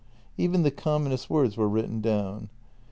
[0.35, 2.49] Even the commonest words were written down.